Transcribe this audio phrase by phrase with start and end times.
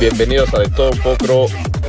[0.00, 1.46] Bienvenidos a De Todo Un Poco.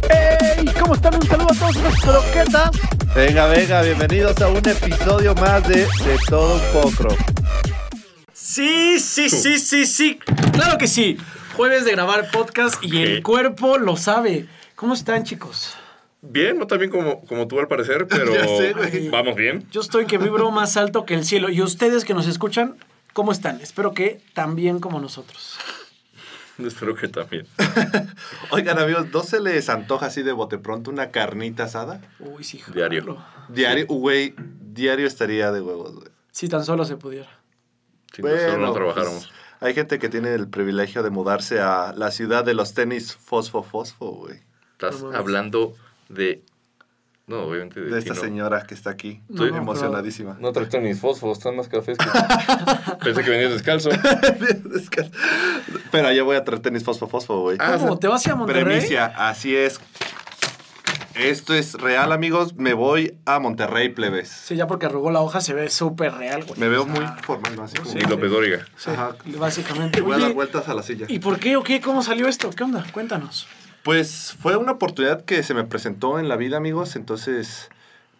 [0.09, 0.65] ¡Ey!
[0.79, 1.15] ¿Cómo están?
[1.15, 2.71] Un saludo a todos los croquetas.
[3.15, 7.15] Venga, venga, bienvenidos a un episodio más de De Todo Un Poco.
[8.33, 10.19] Sí, sí, sí, sí, sí.
[10.51, 11.17] Claro que sí.
[11.55, 14.47] Jueves de grabar podcast y el cuerpo lo sabe.
[14.75, 15.75] ¿Cómo están, chicos?
[16.21, 19.09] Bien, no tan bien como, como tú al parecer, pero Ya sé, güey.
[19.09, 19.65] vamos bien.
[19.71, 21.49] Yo estoy que vibro más alto que el cielo.
[21.49, 22.75] Y ustedes que nos escuchan,
[23.13, 23.61] ¿cómo están?
[23.61, 25.57] Espero que tan bien como nosotros.
[26.67, 27.47] Espero que también.
[28.51, 32.01] Oigan, amigos, ¿no se les antoja así de bote pronto una carnita asada?
[32.19, 32.75] Uy, sí, jalo.
[32.75, 33.17] Diario.
[33.49, 36.07] Diario, güey, diario estaría de huevos, güey.
[36.31, 37.29] Si tan solo se pudiera.
[38.13, 39.31] Si nosotros no pues, trabajáramos.
[39.59, 43.63] hay gente que tiene el privilegio de mudarse a la ciudad de los tenis fosfo
[43.63, 44.39] fosfo, güey.
[44.73, 45.73] Estás no hablando
[46.09, 46.43] de.
[47.31, 48.19] No, obviamente de, esta no.
[48.19, 49.21] señora que está aquí.
[49.29, 50.37] Estoy no, emocionadísima.
[50.39, 52.05] No traes mis fósforos, están más cafés que.
[53.03, 53.89] Pensé que venías descalzo.
[55.91, 57.57] Pero allá voy a traer tenis fosfo fosfo, güey.
[57.59, 57.97] Ah, ¿Cómo?
[57.97, 58.63] ¿Te vas a Monterrey?
[58.63, 59.79] Premicia, así es.
[61.15, 62.55] Esto es real, amigos.
[62.55, 64.29] Me voy a Monterrey, plebes.
[64.29, 66.59] Sí, ya porque arrugó la hoja se ve súper real, güey.
[66.59, 67.63] Me veo O sea, muy formal, ¿no?
[67.63, 67.99] Así como- Sí.
[67.99, 68.65] Y López Dóriga.
[68.77, 69.15] Sí, Ajá.
[69.37, 69.99] básicamente.
[70.01, 71.05] Voy a dar vueltas a la silla.
[71.09, 71.81] ¿Y por qué o qué?
[71.81, 72.49] ¿Cómo salió esto?
[72.51, 72.85] ¿Qué onda?
[72.93, 73.47] Cuéntanos.
[73.83, 76.95] Pues fue una oportunidad que se me presentó en la vida, amigos.
[76.95, 77.69] Entonces,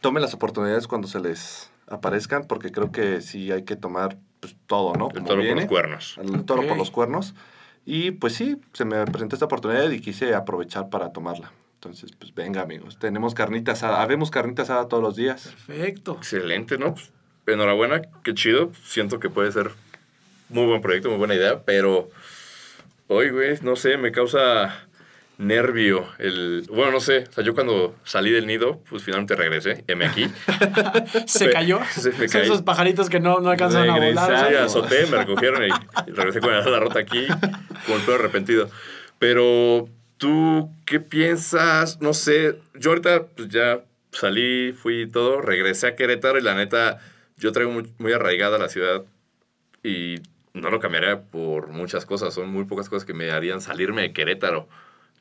[0.02, 4.56] tomen las oportunidades cuando se les aparezcan, porque creo que sí hay que tomar pues,
[4.68, 5.10] todo, ¿no?
[5.10, 6.20] El Como toro por los cuernos.
[6.22, 7.36] El toro por los cuernos.
[7.86, 11.52] Y pues sí, se me presentó esta oportunidad y quise aprovechar para tomarla.
[11.76, 12.98] Entonces, pues venga, amigos.
[13.00, 14.02] Tenemos carnita asada.
[14.02, 15.54] Habemos carnita asada todos los días.
[15.68, 16.14] Perfecto.
[16.18, 16.94] Excelente, ¿no?
[16.94, 17.12] Pues,
[17.48, 18.72] enhorabuena, qué chido.
[18.84, 19.72] Siento que puede ser
[20.50, 22.10] muy buen proyecto, muy buena idea, pero
[23.08, 24.88] hoy, güey, no sé, me causa
[25.38, 26.66] nervio el...
[26.70, 30.30] Bueno, no sé, o sea, yo cuando salí del nido, pues finalmente regresé, M aquí.
[31.26, 31.80] ¿Se cayó?
[31.92, 32.42] se me Son caí.
[32.44, 34.14] esos pajaritos que no, no alcanzan a Regresé.
[34.22, 34.50] volar.
[34.50, 37.28] Sí, azoté, me recogieron y, regresé con la rota aquí,
[37.88, 38.70] con pelo arrepentido.
[39.18, 42.02] Pero, ¿tú qué piensas?
[42.02, 46.54] No sé, yo ahorita pues, ya salí, fui y todo, regresé a Querétaro y la
[46.56, 47.00] neta,
[47.38, 49.04] yo traigo muy, muy arraigada la ciudad
[49.84, 50.16] y
[50.54, 52.34] no lo cambiaría por muchas cosas.
[52.34, 54.68] Son muy pocas cosas que me harían salirme de Querétaro.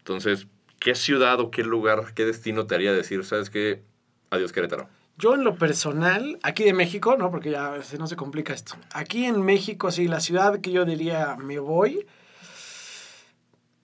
[0.00, 0.49] Entonces,
[0.81, 3.83] ¿qué ciudad o qué lugar, qué destino te haría decir, sabes qué?
[4.31, 4.88] Adiós Querétaro.
[5.19, 7.31] Yo en lo personal, aquí de México, ¿no?
[7.31, 8.75] Porque ya no se complica esto.
[8.94, 12.06] Aquí en México, sí, la ciudad que yo diría me voy.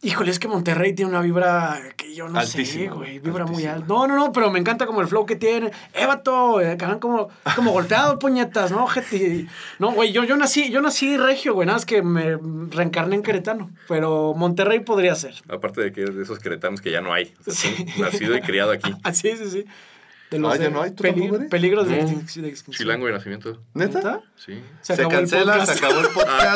[0.07, 3.19] Híjole, es que Monterrey tiene una vibra que yo no sé, Altísima, güey.
[3.19, 3.87] Vibra muy alta.
[3.89, 5.73] No, no, no, pero me encanta como el flow que tiene.
[5.95, 6.07] Eh,
[6.79, 8.87] cabrón, como, como golpeado, puñetas, ¿no?
[8.87, 9.47] Gente,
[9.81, 12.37] no, güey, yo, yo nací, yo nací regio, güey, nada más que me
[12.71, 13.69] reencarné en queretano.
[13.89, 15.35] Pero Monterrey podría ser.
[15.49, 17.35] Aparte de que eres de esos queretanos que ya no hay.
[17.41, 17.87] O sea, Sí.
[17.99, 18.95] nacido y criado aquí.
[19.03, 19.65] Ah, sí, sí, sí.
[20.31, 20.91] De Ah, ¿ya de no hay?
[20.91, 22.09] Peligros de, No.
[22.09, 22.73] extin- de extinción.
[22.73, 23.63] Chilango de nacimiento.
[23.75, 24.21] ¿Neta?
[24.35, 24.61] Sí.
[24.83, 25.85] Se, Se, acabó el cancela, se podcast.
[25.85, 26.41] acabó el podcast.
[26.43, 26.55] Ah,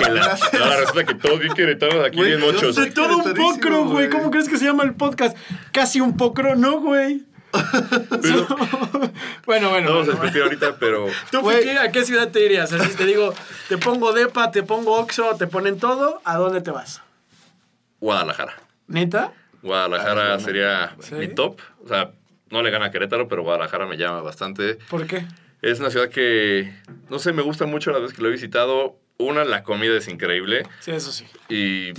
[0.51, 2.75] que la, no, resulta que todos bien queretanos aquí bien mochos.
[2.75, 4.11] De todo un pocro, güey.
[4.11, 5.37] ¿Cómo crees que se llama el podcast?
[5.73, 7.23] Casi un pocro, no, güey.
[9.47, 9.89] bueno, bueno.
[9.89, 12.73] No vamos a discutir ahorita, pero ¿Tú qué- a qué ciudad te irías?
[12.73, 13.35] Así te digo,
[13.69, 17.03] te pongo Depa, te pongo Oxo, te ponen todo, ¿a dónde te vas?
[18.01, 18.55] Guadalajara.
[18.89, 19.33] ¿Neta?
[19.63, 20.41] Guadalajara Ah, bueno.
[20.45, 21.15] sería ¿Sí?
[21.15, 21.61] mi top.
[21.85, 22.13] O sea,
[22.51, 24.77] no le gana a Querétaro, pero Guadalajara me llama bastante.
[24.89, 25.25] ¿Por qué?
[25.63, 26.73] Es una ciudad que,
[27.11, 28.97] no sé, me gusta mucho la vez que lo he visitado.
[29.19, 31.27] Una, la comida es increíble Sí, eso sí.
[31.51, 31.93] y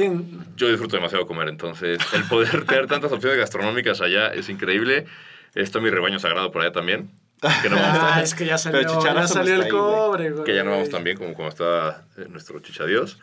[0.55, 1.49] yo disfruto demasiado comer.
[1.49, 5.05] Entonces, el poder tener tantas opciones gastronómicas allá es increíble.
[5.53, 7.11] Está mi rebaño sagrado por allá también.
[7.63, 10.43] Que no vamos Ah, tan- es que ya salió, ya salió el ahí, cobre, güey.
[10.43, 13.17] que ya no vamos tan bien como cuando estaba eh, nuestro chichadios.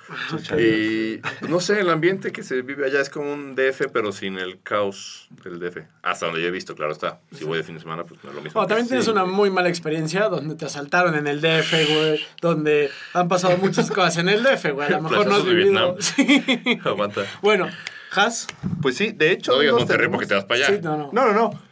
[0.58, 4.38] Y no sé, el ambiente que se vive allá es como un DF, pero sin
[4.38, 5.78] el caos del DF.
[6.02, 7.20] Hasta donde yo he visto, claro está.
[7.32, 8.54] Si voy de fin de semana, pues no es lo mismo.
[8.60, 9.34] Bueno, también tienes Sí, una güey.
[9.34, 12.20] muy mala experiencia donde te asaltaron en el DF, güey.
[12.40, 14.88] Donde han pasado muchas cosas en el DF, güey.
[14.88, 15.94] A lo mejor no has vivido.
[15.94, 15.94] Vietnam.
[16.00, 16.80] Sí.
[16.84, 17.22] Aguanta.
[17.42, 17.68] Bueno,
[18.12, 18.46] Has.
[18.80, 19.52] Pues sí, de hecho.
[19.52, 20.76] No digas Monterrey tenemos- porque te vas para allá.
[20.76, 21.10] Sí, no, no.
[21.12, 21.67] No, no, no.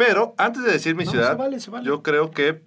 [0.00, 1.84] Pero antes de decir mi No, ciudad, se vale, se vale.
[1.86, 2.62] yo creo que.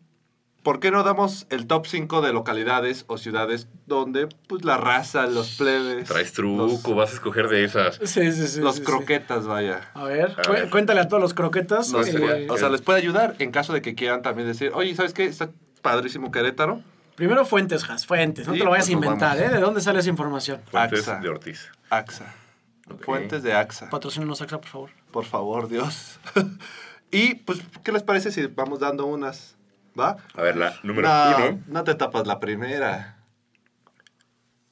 [0.61, 5.25] ¿Por qué no damos el top 5 de localidades o ciudades donde pues la raza,
[5.25, 6.07] los plebes.
[6.07, 7.95] Traes truco, los- vas a escoger de esas.
[8.03, 8.61] Sí, sí, sí.
[8.61, 8.85] los sí, sí.
[8.85, 9.89] croquetas, vaya.
[9.95, 10.69] A ver, A cu- ver.
[10.69, 11.91] cuéntale a todos los croquetas.
[11.91, 14.95] No, eh, o sea, les puede ayudar en caso de que quieran también decir, oye,
[14.95, 15.25] ¿sabes qué?
[15.25, 15.49] Está
[15.81, 16.81] padrísimo Querétaro.
[17.15, 18.47] primero fuentes, Has, fuentes.
[18.47, 19.51] No Sí, te lo vayas a pues, inventar, vamos.
[19.51, 19.55] ¿eh?
[19.55, 20.61] ¿De dónde sale esa información?
[20.71, 21.19] Fuentes AXA.
[21.19, 21.67] de Ortiz.
[21.89, 22.33] AXA.
[23.01, 23.89] Fuentes de AXA.
[23.89, 24.89] Patrocínanos, AXA, por favor.
[25.11, 26.19] Por favor, Dios.
[27.13, 29.55] y pues, ¿qué les parece si vamos dando unas?
[29.99, 30.17] ¿Va?
[30.35, 31.59] A ver, la número no, uno.
[31.67, 33.17] no te tapas la primera.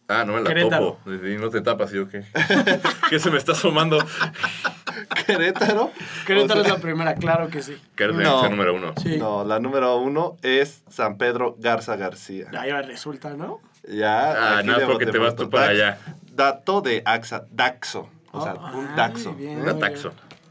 [0.08, 1.00] Ah, no, me la Querétaro.
[1.06, 1.10] topo.
[1.10, 2.26] No te tapas, yo qué.
[3.10, 3.98] ¿Qué se me está asomando?
[5.26, 5.92] Querétaro.
[6.26, 7.78] Querétaro O sea, es la primera, claro que sí.
[7.96, 8.38] Querétaro No.
[8.40, 8.94] es el número uno.
[9.02, 9.18] Sí.
[9.18, 12.48] No, la número uno es San Pedro Garza García.
[12.52, 13.60] Ya, ya resulta, ¿no?
[13.88, 14.58] Ya.
[14.58, 15.98] Ah, no, porque te vas tú para allá.
[16.34, 18.10] Dato de AXA, Daxo.
[18.32, 19.34] O sea, Oh, un ay, taxo.
[19.34, 19.74] bien, ¿eh?
[19.74, 19.80] muy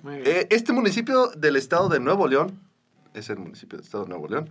[0.08, 2.58] Eh, este municipio del estado de Nuevo León,
[3.14, 4.50] es el municipio del estado de Nuevo León,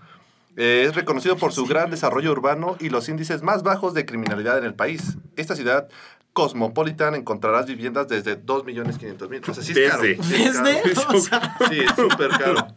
[0.58, 4.58] eh, es reconocido por su gran desarrollo urbano y los índices más bajos de criminalidad
[4.58, 5.18] en el país.
[5.36, 5.88] Esta ciudad
[6.34, 9.50] cosmopolitan encontrarás viviendas desde 2.500.000.
[9.50, 10.04] O sea, sí es caro.
[10.04, 10.24] Desde.
[10.24, 10.68] sí es caro.
[10.84, 11.02] ¿Desde?
[11.16, 12.68] O sea, Sí, es súper caro.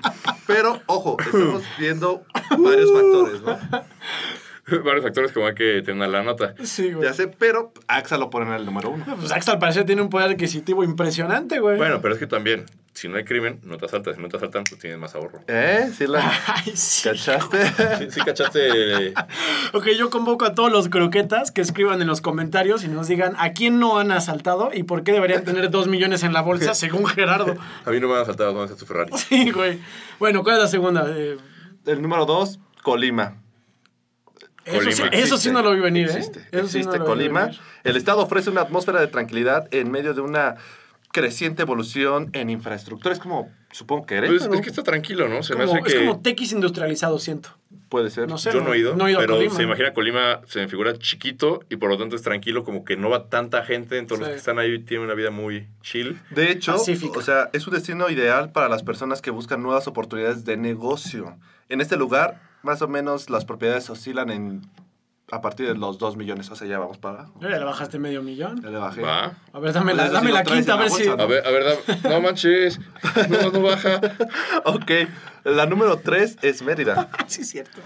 [0.46, 2.24] Pero, ojo, estamos viendo
[2.58, 3.58] varios factores, ¿no?
[4.84, 6.54] Varios factores como hay que tener la nota.
[6.62, 7.06] sí, güey.
[7.08, 9.04] Ya sé, pero AXA lo ponen en el número uno.
[9.18, 11.76] Pues Axel al parecer tiene un poder adquisitivo impresionante, güey.
[11.76, 14.16] Bueno, pero es que también, si no hay crimen, no te asaltas.
[14.16, 15.40] Si no te asaltan, pues tienes más ahorro.
[15.48, 15.90] ¿Eh?
[15.96, 17.08] ¿Sí la Ay, sí.
[17.08, 17.66] cachaste?
[17.98, 19.14] Sí, sí cachaste.
[19.74, 23.34] Ok, yo convoco a todos los croquetas que escriban en los comentarios y nos digan
[23.38, 26.74] a quién no han asaltado y por qué deberían tener dos millones en la bolsa,
[26.74, 27.54] según Gerardo.
[27.86, 29.10] A mí no me han asaltado, ¿dónde está tu Ferrari?
[29.16, 29.78] Sí, güey.
[30.18, 31.06] Bueno, ¿cuál es la segunda?
[31.08, 31.38] Eh,
[31.86, 33.41] El número dos, Colima.
[34.64, 36.12] Eso, sí, eso no lo vi venir, ¿eh?
[36.12, 37.50] Existe, Eso sí existe no Colima.
[37.84, 40.56] El Estado ofrece una atmósfera de tranquilidad en medio de una
[41.10, 43.12] creciente evolución en infraestructura.
[43.12, 45.42] Es como, supongo que Pues, eres, es que está tranquilo, ¿no?
[45.42, 45.98] Se me hace Es que.
[46.06, 47.50] como tequis industrializado, siento.
[47.90, 48.26] Puede ser.
[48.26, 48.50] No sé.
[48.54, 49.54] Yo no he ido, No he ido a pero Colima.
[49.54, 52.96] se imagina Colima, se me figura chiquito y por lo tanto es tranquilo, como que
[52.96, 54.32] no va tanta gente, entonces los Sí.
[54.32, 56.18] que están ahí tienen una vida muy chill.
[56.30, 57.18] De hecho, Pacífica.
[57.18, 61.36] o sea, es un destino ideal para las personas que buscan nuevas oportunidades de negocio.
[61.68, 64.62] En este lugar, más o menos, las propiedades oscilan en
[65.30, 66.50] a partir de los 2 millones.
[66.50, 67.38] O sea, ya vamos para abajo.
[67.40, 68.60] Ya le bajaste medio millón.
[68.62, 69.00] Ya le bajé.
[69.00, 69.34] Va.
[69.52, 71.08] A ver, dame la, Pues eso dame la quinta, a la ver si...
[71.08, 72.78] A ver, a ver, da- no manches,
[73.30, 73.98] no, no baja.
[74.66, 74.90] Ok,
[75.44, 77.08] la número 3 es Mérida.
[77.28, 77.80] Sí, es cierto.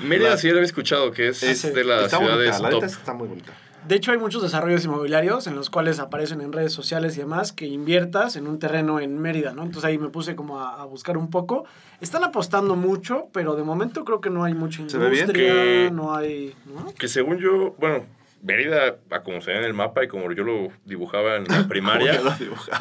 [0.00, 2.70] Mérida La- sí lo había escuchado, que es, Es- de las está ciudades bonita, la
[2.70, 2.82] top.
[2.82, 3.52] neta está muy bonita.
[3.88, 7.52] De hecho, hay muchos desarrollos inmobiliarios en los cuales aparecen en redes sociales y demás
[7.52, 9.62] que inviertas en un terreno en Mérida, ¿no?
[9.62, 11.64] Entonces ahí me puse como a, a buscar un poco.
[12.00, 15.22] Están apostando mucho, pero de momento creo que no hay mucha ¿Se ve bien?
[15.22, 16.54] industria, Que- no hay...
[16.66, 16.92] ¿no?
[16.94, 18.04] Que según yo, bueno,
[18.42, 21.66] Mérida, a como se ve en el mapa y como yo lo dibujaba en la
[21.68, 22.20] primaria,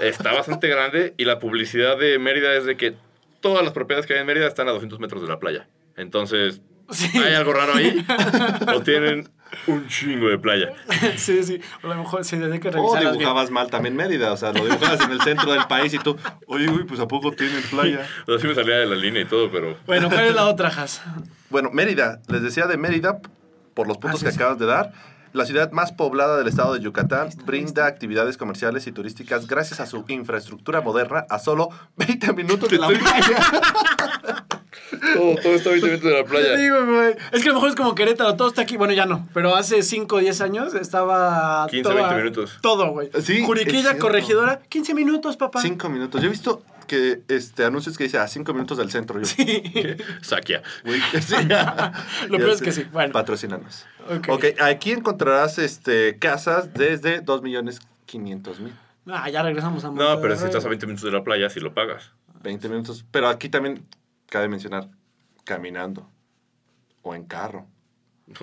[0.01, 2.95] está bastante grande y la publicidad de Mérida es de que
[3.41, 5.67] todas las propiedades que hay en Mérida están a 200 metros de la playa.
[5.97, 6.61] Entonces,
[6.91, 7.07] Sí.
[7.19, 8.03] ¿hay algo raro ahí?
[8.75, 9.29] ¿O tienen
[9.67, 10.73] un chingo de playa?
[11.17, 11.59] sí, sí.
[11.83, 13.19] A lo mejor sí, desde que O revisarlas bien.
[13.19, 16.15] dibujabas mal también Mérida, o sea, lo dibujabas en el centro del país y tú,
[16.47, 18.07] oye, güey, pues ¿a poco tienen playa?
[18.27, 19.77] O sea, sí me salía de la línea y todo, pero...
[19.85, 21.01] Bueno, ¿cuál es la otra, Has?
[21.49, 23.19] Bueno, Mérida, les decía de Mérida,
[23.73, 24.37] por los puntos Ah, sí, que sí.
[24.37, 24.91] acabas de dar,
[25.31, 29.85] la ciudad más poblada del estado de Yucatán brinda actividades comerciales y turísticas gracias a
[29.85, 33.03] su infraestructura moderna a solo 20 minutos de la playa.
[35.13, 36.55] Todo, todo está 20 metros de la Te playa.
[36.57, 37.15] digo, güey.
[37.31, 38.77] Es que a lo mejor es como Querétaro, todo está aquí.
[38.77, 39.27] Bueno, ya no.
[39.33, 41.67] Pero hace 5 o 10 años estaba.
[41.69, 42.57] 15, toda- 20 minutos.
[42.61, 43.09] Todo, güey.
[43.21, 45.61] Sí, Juriquilla, corregidora, 15 minutos, papá.
[45.61, 46.21] 5 minutos.
[46.21, 49.21] Yo he visto que este anuncios que dice a 5 minutos del centro.
[49.21, 49.27] Yo,
[50.21, 50.63] Saquia.
[50.83, 51.35] güey, sí.
[52.29, 52.83] Lo peor es que sí.
[52.91, 53.13] Bueno.
[53.13, 53.85] Patrocínanos.
[54.09, 54.27] Ok.
[54.29, 58.73] ok, aquí encontrarás este, casas desde 2 millones 500 mil.
[59.07, 60.19] Ah, ya regresamos a No, Monterrey.
[60.21, 62.11] pero si estás a 20 minutos de la playa, si lo pagas.
[62.43, 63.05] 20 minutos.
[63.11, 63.83] Pero aquí también
[64.29, 64.89] cabe mencionar
[65.43, 66.09] caminando
[67.01, 67.65] o en carro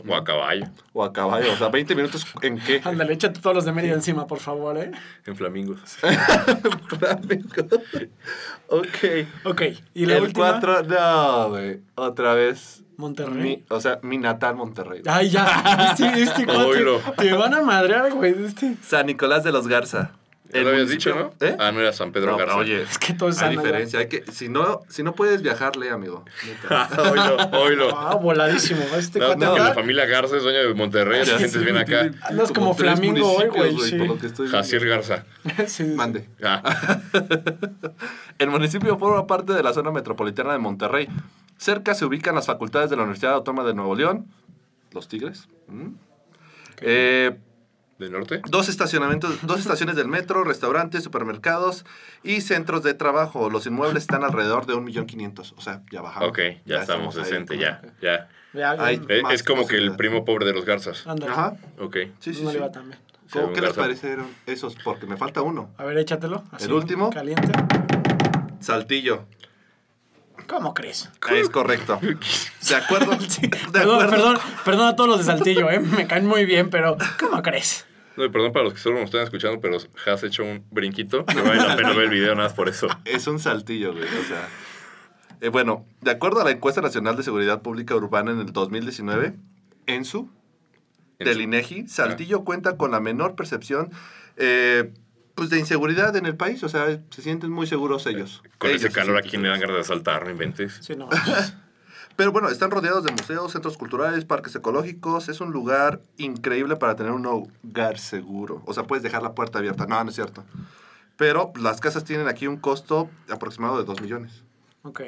[0.09, 1.53] O a caballo, o a caballo.
[1.53, 2.81] O sea, 20 minutos en qué?
[2.85, 4.91] Ándale, échate todos los de Mérida encima, por favor, ¿eh?
[5.27, 5.99] en flamingos.
[8.69, 8.99] ok.
[9.45, 9.63] Ok,
[9.95, 10.61] y la el última.
[10.61, 11.81] 4, no, güey.
[11.95, 12.83] Otra vez.
[12.97, 13.43] Monterrey.
[13.43, 15.03] Mi- o sea, mi natal Monterrey.
[15.07, 15.45] Ay, ya.
[15.93, 16.83] Este, este cuate.
[17.19, 18.35] Te van a madrear, güey.
[18.45, 18.77] Este.
[18.83, 20.13] San Nicolás de los Garza.
[20.53, 21.33] Ya lo habías dicho, ¿no?
[21.47, 21.57] ¿Eh?
[21.59, 22.57] Ah, no era San Pedro No, Garza.
[22.57, 23.99] oye, Es que todo es sana, diferencia.
[23.99, 26.25] Hay que, si, no, si no puedes viajarle, amigo.
[26.47, 26.89] neta.
[27.11, 27.97] oílo, oílo.
[27.99, 28.81] Ah, voladísimo.
[28.97, 32.03] Este No, no, que la familia Garza es dueña de Monterrey, gente sé, viene acá.
[32.03, 33.97] tiene- Andas como tres flamingo hoy, municipios, güey, sí.
[33.99, 34.59] por lo que estoy viendo.
[34.59, 35.25] Jacier Garza.
[35.67, 35.85] Sí, sí.
[35.85, 36.29] Mande.
[36.43, 37.01] Ah,
[38.39, 41.09] El municipio forma parte de la zona metropolitana de Monterrey.
[41.59, 44.27] Cerca se ubican las facultades de la Universidad Autónoma de Nuevo León,
[44.93, 45.49] los Tigres.
[45.69, 45.89] ¿Mm?
[46.83, 47.37] Eh,
[47.99, 48.43] ¿Del norte?
[48.47, 51.87] dos estacionamientos, dos estaciones del metro, restaurantes, supermercados
[52.23, 53.49] y centros de trabajo.
[53.49, 55.55] Los inmuebles están alrededor de un millón quinientos.
[55.57, 56.29] O sea, ya bajamos.
[56.29, 58.29] Ok, ya, estamos decente, ya, ya.
[58.53, 59.33] Ya, Ay, ya.
[59.33, 61.07] Es, como que el primo pobre de los Garzas.
[61.07, 61.33] Ándale.
[61.33, 61.57] Ajá.
[61.79, 61.97] Ok.
[62.21, 62.59] Sí, sí, no sí.
[62.59, 62.71] le va.
[63.33, 64.77] ¿Cómo, ¿Qué les parecieron esos?
[64.83, 65.71] Porque me falta uno.
[65.77, 66.45] A ver, échatelo.
[66.53, 67.11] así, El último.
[67.11, 67.53] Caliente.
[68.61, 69.27] Saltillo.
[70.49, 71.11] ¿Cómo crees?
[71.35, 71.99] Es correcto.
[72.01, 73.19] De acuerdo.
[73.29, 73.43] Sí.
[73.43, 74.11] De Perdón, acuerdo.
[74.11, 75.81] perdón, perdón a todos los de Saltillo, ¿eh?
[75.81, 77.85] Me caen muy bien, pero ¿cómo crees?
[78.17, 79.77] No, y perdón para los que solo nos están escuchando, pero
[80.07, 81.25] has hecho un brinquito.
[81.35, 82.89] No vale la pena ver el video nada más por eso.
[83.05, 84.05] Es un saltillo, güey.
[84.05, 84.49] O sea.
[85.43, 89.35] Eh, bueno, de acuerdo a la encuesta nacional de seguridad pública urbana en el 2019,
[89.87, 90.31] ENSU,
[91.19, 93.91] En del su- INEGI, Saltillo cuenta con la menor percepción
[94.39, 94.95] eh,
[95.37, 96.65] pues de inseguridad en el país.
[96.65, 98.43] O sea, se sienten muy seguros ellos.
[98.59, 100.25] Con Ellos ese se calor, ¿a sienten quién le dan ganas de asaltar?
[100.25, 100.79] No inventes.
[100.81, 101.09] Sí, no.
[102.17, 105.29] Pero bueno, están rodeados de museos, centros culturales, parques ecológicos.
[105.29, 108.63] Es un lugar increíble para tener un hogar seguro.
[108.65, 109.87] O sea, puedes dejar la puerta abierta.
[109.87, 110.43] No, no es cierto.
[111.19, 114.43] Pero las casas tienen aquí un costo aproximado de 2 millones.
[114.83, 115.03] Ok.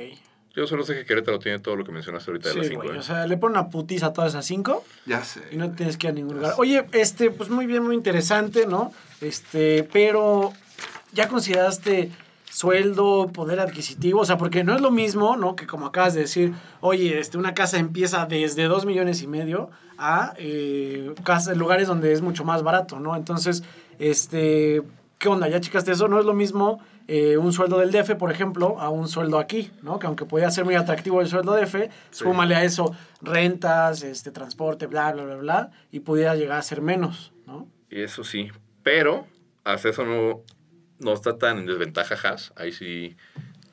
[0.59, 2.83] Yo solo sé que Querétaro tiene todo lo que mencionaste ahorita de las Sí, cinco.
[2.87, 2.97] güey.
[2.97, 2.99] ¿eh?
[2.99, 5.41] O sea, le ponen una putiza a todas esas cinco Ya sé.
[5.53, 6.55] y no tienes que ir a ningún lugar.
[6.59, 8.93] Oye, este, pues muy bien, muy interesante, ¿no?
[9.21, 10.53] Este, pero
[11.13, 12.11] ya consideraste
[12.51, 15.55] sueldo, poder adquisitivo, o sea, porque no es lo mismo, ¿no?
[15.55, 19.71] Que como acabas de decir, oye, este, una casa empieza desde dos millones y medio
[19.97, 23.15] a eh, casas, lugares donde es mucho más barato, ¿no?
[23.15, 23.63] Entonces,
[24.01, 24.83] este,
[25.19, 25.49] ¿qué onda?
[25.49, 26.09] ¿Ya checaste eso?
[26.09, 29.71] No es lo mismo eh, un sueldo del DF, por ejemplo, a un sueldo aquí,
[29.83, 29.99] ¿no?
[29.99, 34.87] Que aunque podía ser muy atractivo el sueldo DF, súmale a eso rentas, este, transporte,
[34.87, 37.67] bla, bla, bla, bla, y pudiera llegar a ser menos, ¿no?
[37.91, 38.51] Y eso sí.
[38.83, 39.27] Pero
[39.65, 40.43] hasta eso no,
[40.99, 42.53] no está tan en desventaja Haas.
[42.57, 43.17] Ahí sí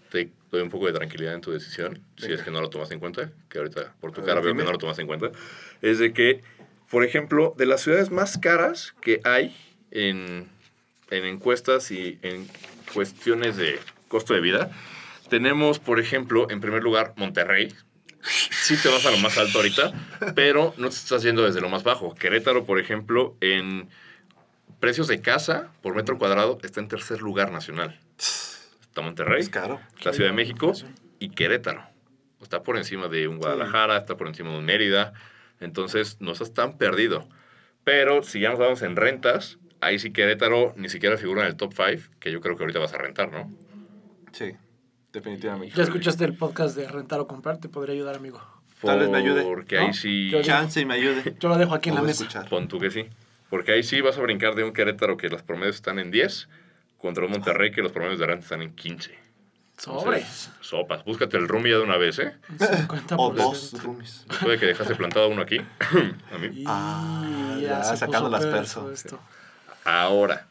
[0.10, 2.90] te doy un poco de tranquilidad en tu decisión, si es que no lo tomas
[2.92, 4.62] en cuenta, que ahorita por tu A cara ver, veo dime.
[4.64, 5.32] que no lo tomas en cuenta.
[5.82, 6.42] Es de que,
[6.90, 9.54] por ejemplo, de las ciudades más caras que hay
[9.92, 10.48] en,
[11.12, 12.48] en encuestas y en
[12.94, 14.72] cuestiones de costo de vida,
[15.30, 17.74] tenemos, por ejemplo, en primer lugar, Monterrey.
[18.22, 19.94] Sí te vas a lo más alto ahorita,
[20.36, 22.16] pero no te estás yendo desde lo más bajo.
[22.16, 23.88] Querétaro, por ejemplo, en
[24.80, 28.00] precios de casa por metro cuadrado está en tercer lugar nacional.
[28.18, 29.80] Está Monterrey, Es caro.
[30.04, 30.74] la Ciudad de México
[31.20, 31.84] y Querétaro.
[32.42, 35.14] Está por encima de un Guadalajara, está por encima de un Mérida.
[35.60, 37.28] Entonces, no estás tan perdido.
[37.84, 41.56] Pero si ya nos vamos en rentas, ahí sí Querétaro ni siquiera figura en el
[41.56, 43.52] top 5, que yo creo que ahorita vas a rentar, ¿no?
[44.32, 44.52] Sí,
[45.14, 45.76] definitivamente.
[45.76, 48.42] Ya escuchaste el podcast de rentar o comprar, te podría ayudar, amigo.
[48.82, 49.88] Tal vez me ayude, Porque ¿no?
[49.88, 50.30] ahí sí...
[50.30, 51.36] Yo- Chance y me ayude.
[51.40, 52.24] Yo lo dejo aquí en la mesa.
[52.24, 52.50] escuchar.
[52.50, 53.06] Pon tú que sí.
[53.50, 56.50] Porque ahí sí vas a brincar de un Querétaro que los promedios están en 10
[56.98, 59.18] contra un Monterrey que los promedios de renta están en 15.
[59.78, 60.52] Sobres.
[60.62, 61.04] Sopas.
[61.04, 62.34] Búscate el roomie ya de una vez, ¿eh?
[62.58, 63.16] 50%.
[63.18, 64.26] O dos roomies.
[64.30, 65.58] Después de que dejaste plantado uno aquí.
[66.34, 66.48] a mí.
[66.62, 69.20] Y Ah, ya ya, se sacando puso las esto.
[69.86, 70.48] Ahora,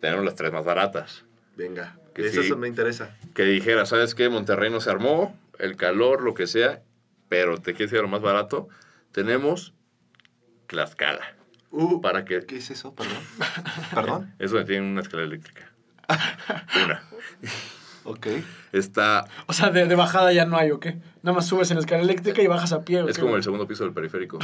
[0.00, 1.24] tenemos las tres más baratas.
[1.56, 2.54] Venga, Que eso sí.
[2.56, 3.16] me interesa.
[3.34, 4.28] Que dijera, ¿sabes qué?
[4.28, 6.82] Monterrey no se armó, el calor, lo que sea,
[7.28, 8.68] pero te quieres ir a lo más barato.
[9.12, 9.74] Tenemos
[10.66, 11.36] Tlaxcala.
[11.70, 12.40] Uh, Para que...
[12.46, 12.94] ¿Qué es eso?
[12.94, 13.22] Perdón.
[13.94, 14.34] ¿Perdón?
[14.38, 15.70] Es donde tienen una escalera eléctrica.
[16.84, 17.02] Una.
[18.04, 18.26] Ok.
[18.72, 19.26] Está...
[19.46, 20.96] O sea, de, de bajada ya no hay, ¿o qué?
[21.22, 23.02] Nada más subes en la escala eléctrica y bajas a pie.
[23.02, 23.22] ¿o Es qué?
[23.22, 24.38] como el segundo piso del periférico.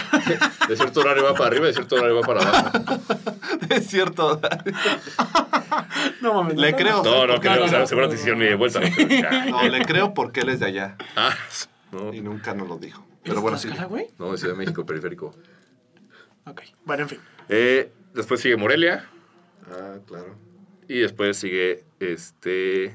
[0.68, 2.70] De cierto horario va para arriba, de cierto horario va para abajo.
[3.70, 4.40] es cierto.
[6.20, 6.56] No mames.
[6.56, 7.02] Le no, creo.
[7.02, 8.80] No, no, No, creo, no, o sea, no, seguro te no, hicieron ni de vuelta.
[8.82, 9.46] ya.
[9.46, 10.96] No, le creo porque él es de allá.
[11.16, 11.34] Ah,
[11.92, 13.00] no, Y nunca nos lo dijo.
[13.08, 13.68] ¿Eres Pero bueno, sí.
[13.88, 14.08] Güey?
[14.18, 15.34] no, de Ciudad de México, periférico.
[16.46, 16.62] Ok.
[16.84, 17.18] Bueno, en fin.
[17.48, 19.08] Eh, después sigue Morelia
[19.70, 20.36] Ah, claro.
[20.88, 22.94] y después sigue este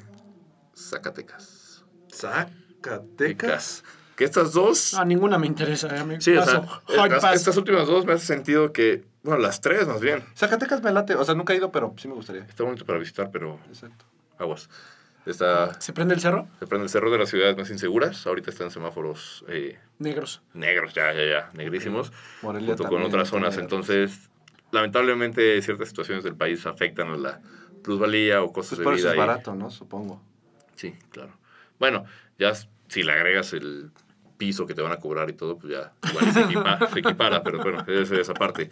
[0.89, 1.83] Zacatecas.
[2.13, 3.83] Zacatecas.
[4.15, 4.93] Que estas dos...
[4.93, 6.21] A ninguna me interesa, eh, amigo.
[6.21, 9.03] Sí, o sea, estas, últimas dos me hace sentido que...
[9.23, 10.23] Bueno, las tres más bien.
[10.35, 11.15] Zacatecas me late.
[11.15, 12.41] O sea, nunca he ido, pero sí me gustaría.
[12.43, 14.05] Está bonito para visitar, pero Exacto.
[14.37, 14.69] aguas.
[15.25, 15.79] Está...
[15.79, 16.47] ¿Se prende el cerro?
[16.59, 18.25] Se prende el cerro de las ciudades más inseguras.
[18.27, 20.41] Ahorita están semáforos eh, Negros.
[20.53, 22.11] negros, ya, ya, ya, negrísimos.
[22.41, 23.57] Morelia junto con también otras tiene zonas.
[23.57, 23.71] negros.
[23.91, 24.29] Entonces,
[24.71, 27.39] lamentablemente, ciertas situaciones del país afectan a la
[27.83, 29.11] plusvalía o costos Pues por de eso vida.
[29.11, 29.69] es y- barato, ¿no?
[29.69, 30.21] Supongo.
[30.75, 31.33] Sí, claro.
[31.79, 32.05] Bueno,
[32.37, 32.53] ya
[32.87, 33.91] si le agregas el
[34.37, 37.43] piso que te van a cobrar y todo, pues ya igual se, equipa- se equipara,
[37.43, 38.69] pero bueno, es esa parte.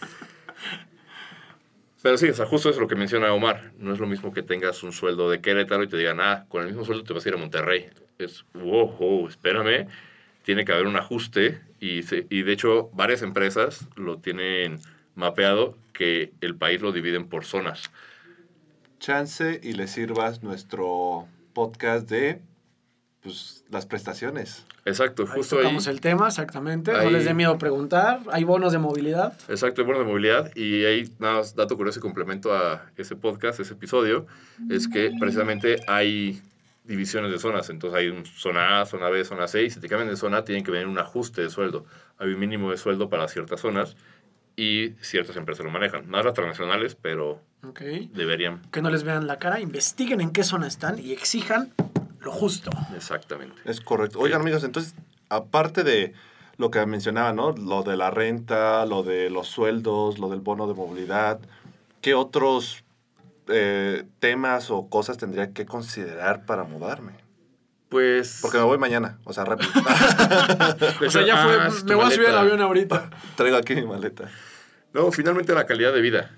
[2.02, 3.74] Pero sí, o sea, justo es lo que menciona Omar.
[3.78, 6.62] No es lo mismo que tengas un sueldo de Querétaro y te digan, ah, con
[6.62, 7.90] el mismo sueldo te vas a ir a Monterrey.
[8.18, 9.88] Es, wow, wow, espérame.
[10.44, 12.00] Tiene que haber un ajuste y,
[12.34, 14.80] y de hecho varias empresas lo tienen
[15.16, 17.92] mapeado que el país lo dividen por zonas.
[19.00, 22.42] Chance y le sirvas nuestro podcast de
[23.22, 24.66] pues, las prestaciones.
[24.86, 25.64] Exacto, Ahí justo ahí.
[25.64, 26.92] tocamos el tema, exactamente.
[26.94, 28.22] No Ahí- les dé miedo preguntar.
[28.32, 29.38] Hay bonos de movilidad.
[29.50, 30.52] Exacto, el bono de movilidad.
[30.56, 34.26] Y ahí, nada más, dato curioso y complemento a ese podcast, ese episodio,
[34.70, 36.42] es que precisamente hay
[36.86, 37.70] divisiones de zonas.
[37.70, 39.64] Entonces hay un zona A, zona B, zona C.
[39.64, 41.86] Y si te cambian de zona, tienen que venir un ajuste de sueldo.
[42.18, 43.96] Hay un mínimo de sueldo para ciertas zonas
[44.56, 46.10] y ciertas empresas lo manejan.
[46.10, 47.82] Más las transnacionales, pero Ok.
[48.14, 48.62] deberían.
[48.72, 51.74] Que no les vean la cara, investiguen en qué zona están y exijan
[52.22, 52.70] lo justo.
[52.96, 53.56] Exactamente.
[53.66, 54.20] Es correcto.
[54.20, 54.96] Oigan, amigos, entonces,
[55.30, 56.14] aparte de
[56.58, 57.52] lo que mencionaba, ¿no?
[57.54, 61.40] Lo de la renta, lo de los sueldos, lo del bono de movilidad,
[62.02, 62.84] ¿qué otros
[63.48, 67.14] eh, temas o cosas tendría que considerar para mudarme?
[67.88, 68.40] Pues.
[68.42, 69.72] Porque me voy mañana, o sea, rápido.
[71.08, 71.56] O sea, ya fue.
[71.60, 73.10] Ah, tu me voy a subir al avión ahorita.
[73.36, 74.30] Traigo aquí mi maleta.
[74.94, 76.32] No, finalmente la calidad de vida.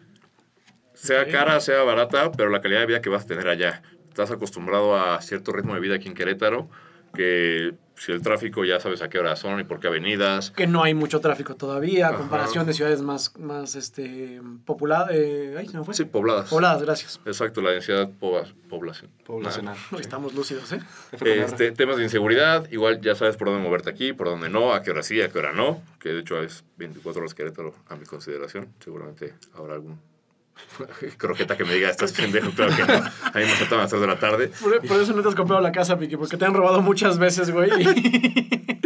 [1.01, 3.81] Sea cara, sea barata, pero la calidad de vida que vas a tener allá.
[4.09, 6.69] Estás acostumbrado a cierto ritmo de vida aquí en Querétaro
[7.13, 10.51] que si el tráfico ya sabes a qué horas son y por qué avenidas.
[10.51, 15.09] Que no hay mucho tráfico todavía, a comparación de ciudades más, más este, populadas.
[15.13, 15.93] Eh, ay, se me fue.
[15.93, 16.49] Sí, pobladas.
[16.49, 17.19] Pobladas, gracias.
[17.25, 19.11] Exacto, la densidad poba- población.
[19.25, 19.75] Poblacional.
[19.91, 20.79] No, Estamos lúcidos, ¿eh?
[21.11, 24.81] Este, temas de inseguridad, igual ya sabes por dónde moverte aquí, por dónde no, a
[24.81, 27.95] qué hora sí, a qué hora no, que de hecho es 24 horas Querétaro a
[27.95, 28.69] mi consideración.
[28.79, 29.99] Seguramente habrá algún
[31.17, 32.93] croqueta que me diga, estás pendejo, claro que no.
[32.93, 34.51] A mí me saltan a las 3 de la tarde.
[34.61, 37.17] Por, por eso no te has comprado la casa, Piqui, porque te han robado muchas
[37.19, 37.69] veces, güey.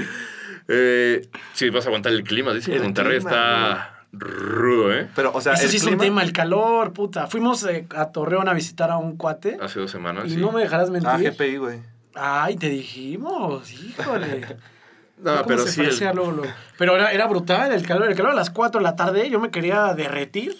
[0.67, 5.08] Eh, sí, vas a aguantar el clima, dice que El Monterrey clima, está rudo, ¿eh?
[5.15, 7.27] Pero, o sea, Ese el sí es un clima- tema, el calor, puta.
[7.27, 10.24] Fuimos eh, a Torreón a visitar a un cuate Hace dos semanas.
[10.25, 10.38] y sí.
[10.38, 11.08] no me dejarás mentir.
[11.12, 11.79] Ah, GPI, güey.
[12.15, 14.58] Ay, te dijimos, híjole.
[15.17, 15.79] No, ¿Cómo pero se sí.
[15.79, 16.53] el- parecía luego, luego?
[16.77, 18.10] Pero era, era brutal el calor.
[18.10, 20.58] El calor a las 4 de la tarde, yo me quería derretir.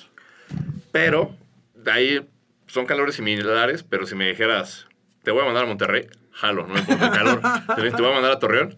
[0.96, 1.36] Pero
[1.76, 2.26] de ahí
[2.68, 4.88] son calores similares, pero si me dijeras,
[5.24, 7.42] te voy a mandar a Monterrey, jalo, no me importa el calor.
[7.76, 8.78] Te te voy a mandar a Torreón.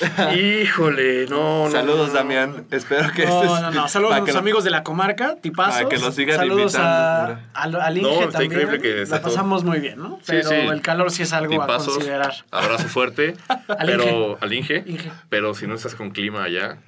[0.36, 1.70] Híjole, no, no.
[1.70, 2.14] Saludos, no.
[2.14, 2.66] Damián.
[2.70, 3.88] Espero que No, estés- no, no.
[3.88, 5.74] Saludos a para que nuestros lo- amigos de la comarca, tipazos.
[5.82, 8.52] Para que lo sigan Saludos a, invitando, al, al Inge No, está también.
[8.52, 10.16] increíble que está La todo- pasamos muy bien, ¿no?
[10.22, 10.54] Sí, Pero sí.
[10.54, 12.34] el calor sí es algo a Tipazos, considerar.
[12.50, 13.34] Abrazo fuerte.
[13.68, 14.82] Al pero al Inge.
[14.86, 15.12] Inge.
[15.28, 16.78] Pero si no estás con clima allá,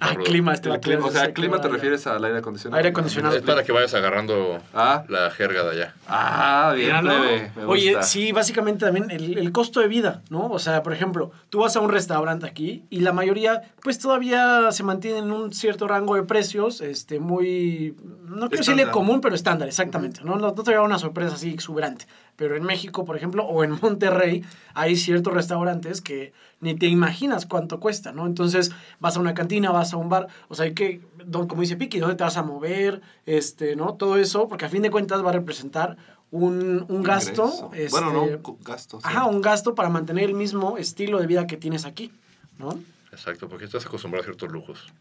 [0.00, 0.24] Ah, rudo.
[0.24, 2.76] clima, este El clima, o sea, clima que te refieres al aire acondicionado.
[2.76, 3.34] Aire acondicionado.
[3.36, 5.04] Es para que vayas agarrando Ah.
[5.08, 5.94] la jerga de allá.
[6.06, 10.48] Ah, bien, Mira, Oye, sí, básicamente también el, el costo de vida, ¿no?
[10.48, 14.70] O sea, por ejemplo, tú vas a un restaurante aquí y la mayoría, pues todavía
[14.72, 19.34] se mantiene en un cierto rango de precios, este, muy, no quiero decirle común, pero
[19.34, 20.20] estándar, exactamente.
[20.22, 22.06] No, no, no te a dar una sorpresa así exuberante.
[22.38, 27.46] Pero en México, por ejemplo, o en Monterrey, hay ciertos restaurantes que ni te imaginas
[27.46, 28.26] cuánto cuesta, ¿no?
[28.26, 31.62] Entonces, vas a una cantina, vas a un bar, o sea, hay que, don- como
[31.62, 33.00] dice Piki, ¿dónde te vas a mover?
[33.26, 33.94] Este, ¿no?
[33.94, 35.96] Todo eso, porque a fin de cuentas va a representar
[36.30, 37.70] un, un gasto.
[37.74, 39.00] Este, Bueno, no, gasto.
[39.00, 39.06] sí.
[39.08, 42.12] Ajá, un gasto para mantener el mismo estilo de vida que tienes aquí,
[42.58, 42.78] ¿no?
[43.10, 44.92] Exacto, porque estás acostumbrado a ciertos lujos.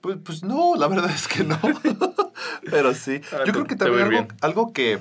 [0.00, 1.58] Pues, pues no, la verdad es que no.
[2.70, 3.20] Pero sí.
[3.32, 4.98] Ah, Yo creo que también algo, algo que,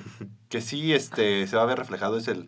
[0.50, 2.48] que sí este, se va a ver reflejado es el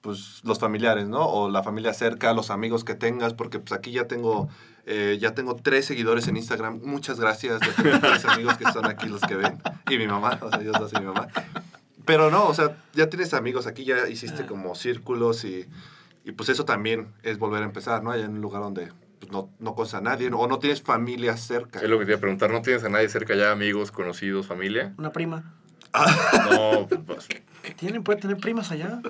[0.00, 1.26] pues los familiares, ¿no?
[1.26, 4.50] O la familia cerca, los amigos que tengas, porque pues aquí ya tengo
[4.86, 6.80] eh, ya tengo tres seguidores en Instagram.
[6.82, 7.60] Muchas gracias.
[7.82, 9.58] Tengo tres amigos que son aquí los que ven.
[9.88, 11.28] Y mi mamá, o sea, yo dos y mi mamá.
[12.04, 15.66] Pero no, o sea, ya tienes amigos aquí, ya hiciste como círculos y,
[16.22, 18.10] y pues eso también es volver a empezar, ¿no?
[18.10, 20.38] Allá en un lugar donde pues, no, no conoces a nadie ¿no?
[20.38, 21.80] o no tienes familia cerca.
[21.80, 24.46] Es lo que te iba a preguntar, ¿no tienes a nadie cerca ya, amigos, conocidos,
[24.46, 24.92] familia?
[24.98, 25.54] Una prima.
[26.50, 27.28] No, pues,
[27.76, 29.00] ¿Tienen, puede tener primas allá?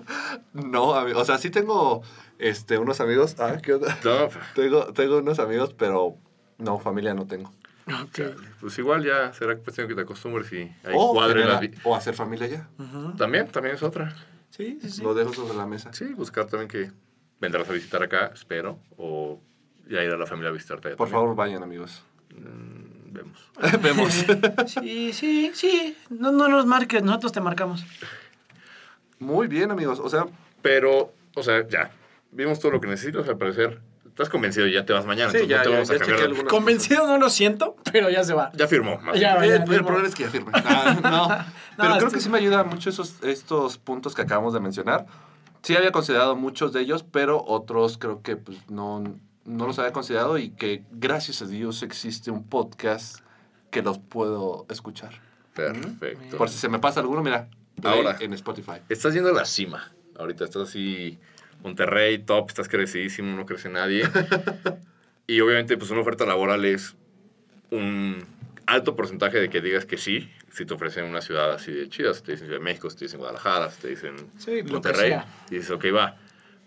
[0.53, 2.03] No, o sea, sí tengo
[2.39, 3.37] este, unos amigos.
[3.41, 3.99] Ah, ¿qué onda?
[4.05, 6.17] no, Tengo, tengo unos amigos, pero
[6.59, 7.53] no, familia no tengo.
[8.03, 8.21] Ok.
[8.61, 12.15] pues igual ya será cuestión que te acostumbres y ahí O, cuadre vi- o hacer
[12.15, 12.69] familia ya.
[13.19, 14.15] También, también es otra.
[14.51, 15.03] Sí, sí, sí.
[15.03, 15.93] Lo dejo sobre la mesa.
[15.93, 16.93] Sí, buscar también que
[17.41, 19.41] vendrás a visitar acá, espero, o
[19.89, 20.89] ya ir a la familia a visitarte.
[20.89, 21.23] allá Por también.
[21.23, 22.03] favor, vayan, amigos.
[22.31, 22.84] Mm,
[23.15, 23.39] vemos.
[23.83, 24.13] Vemos.
[24.67, 25.97] Sí, sí, sí.
[26.11, 27.85] No, no nos marques, nosotros te marcamos.
[29.19, 30.01] Muy bien, amigos.
[30.01, 30.27] O sea,
[30.63, 31.91] Pero, o sea, ya,
[32.33, 33.81] vimos todo lo que necesitas, al parecer.
[34.07, 35.93] Estás convencido y ya te vas mañana, Sí, entonces ya, no te ya, vamos a
[35.95, 36.19] ya cambiar.
[36.19, 38.53] chequé algunas Convencido no lo siento, pero ya se va.
[38.55, 39.45] Ya firmó, más Ya, bien.
[39.45, 39.87] eh, ya, el firmo.
[39.89, 40.53] problema es que ya firme.
[40.55, 41.29] Ah, no.
[41.77, 45.07] Pero No, creo que sí me ayuda mucho esos, estos puntos que acabamos de mencionar.
[45.63, 49.03] Sí había considerado muchos de ellos, pero otros creo que pues, no,
[49.45, 53.19] no los había considerado y que gracias a Dios existe un podcast
[53.71, 55.21] que los puedo escuchar.
[55.55, 56.37] Perfecto.
[56.37, 57.49] Por si se me pasa alguno, mira,
[57.81, 58.17] play Ahora.
[58.21, 58.81] en Spotify.
[58.89, 59.93] Estás yendo a la cima.
[60.17, 61.19] Ahorita estás así,
[61.63, 64.09] Monterrey, top, estás crecidísimo, no crece nadie.
[65.27, 66.95] y obviamente, pues una oferta laboral es
[67.71, 68.25] un
[68.67, 72.15] alto porcentaje de que digas que sí, si te ofrecen una ciudad así de chida,
[72.15, 75.15] si te dicen Ciudad de México, si te dicen Guadalajara, si te dicen Sí, Monterrey,
[75.51, 76.17] y dices, ok, va.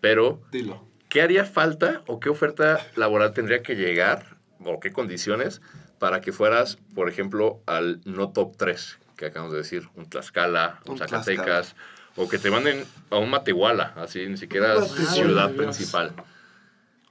[0.01, 0.85] Pero, Dilo.
[1.09, 5.61] ¿Qué haría falta o qué oferta laboral tendría que llegar o qué condiciones
[5.99, 10.79] para que fueras, por ejemplo, al no top 3, que acabamos de decir, un Tlaxcala,
[10.85, 11.75] un, Un Zacatecas,
[12.15, 15.57] o que te manden a un Matehuala, así ni siquiera ciudad Dios.
[15.57, 16.13] principal.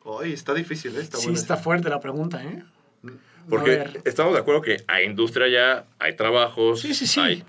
[0.04, 1.00] Oye, está difícil, ¿eh?
[1.00, 2.62] Está sí, está fuerte la pregunta, ¿eh?
[3.04, 7.20] A Porque estamos de acuerdo que hay industria ya, hay trabajos, Sí, sí, sí.
[7.20, 7.44] hay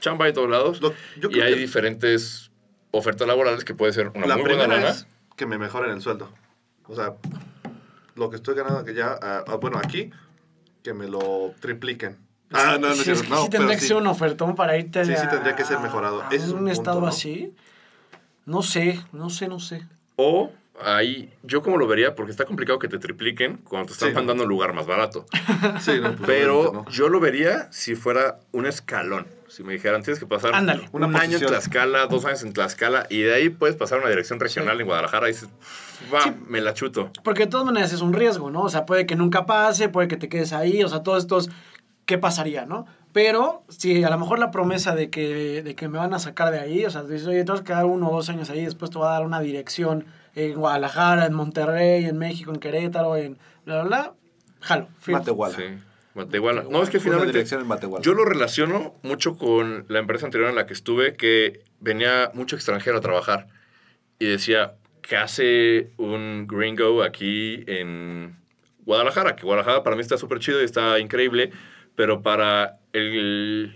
[0.00, 2.50] chamba de todos lados, Lo- yo y hay que- diferentes
[2.90, 4.94] ofertas laborales que puede ser una La muy buena lana.
[5.38, 6.28] Que me mejoren el sueldo.
[6.86, 7.14] O sea,
[8.16, 10.10] lo que estoy ganando que ya, ah, bueno, aquí,
[10.82, 12.18] que me lo tripliquen.
[12.52, 13.88] Ah, no, no, sí, cierto, es que no, sí tendría pero que sí.
[13.88, 16.22] ser un ofertón para irte Sí, sí a- tendría que ser mejorado.
[16.22, 17.06] a es un, un punto, estado ¿no?
[17.06, 17.54] así.
[18.46, 19.86] No sé, no sé, no sé.
[20.16, 20.50] O
[20.82, 24.14] ahí, yo como lo vería, porque está complicado que te tripliquen cuando te están Sí.
[24.14, 25.26] mandando un lugar más barato.
[25.80, 26.88] Sí, no, pues, Pero no.
[26.90, 29.26] yo lo vería si fuera un escalón.
[29.48, 30.88] Si me dijeran, tienes que pasar Ándale.
[30.92, 31.46] un Una año en.
[31.46, 34.86] Tlaxcala, dos años en Tlaxcala, y de ahí puedes pasar a una dirección regional en
[34.86, 35.48] Guadalajara y dices,
[36.12, 36.30] va, Sí.
[36.48, 37.10] me la chuto.
[37.24, 38.62] Porque de todas maneras es un riesgo, ¿no?
[38.62, 41.50] O sea, puede que nunca pase, puede que te quedes ahí, o sea, todos estos,
[42.06, 42.86] ¿qué pasaría, no?
[43.12, 46.50] Pero si a lo mejor la promesa de que, de que me van a sacar
[46.52, 48.64] de ahí, o sea, dices, oye, te vas a quedar uno o dos años ahí,
[48.64, 53.16] después te va a dar una dirección en Guadalajara, en Monterrey, en México, en Querétaro,
[53.16, 54.12] en bla, bla, bla,
[54.60, 54.88] jalo.
[55.06, 55.56] Matehuala.
[55.56, 55.62] Sí.
[56.18, 56.64] Matehuala.
[56.68, 57.44] No, es que finalmente
[58.02, 62.56] yo lo relaciono mucho con la empresa anterior en la que estuve, que venía mucho
[62.56, 63.46] extranjero a trabajar
[64.18, 68.36] y decía, ¿qué hace un gringo aquí en
[68.84, 69.36] Guadalajara?
[69.36, 71.52] Que Guadalajara para mí está súper chido y está increíble,
[71.96, 73.72] pero para el,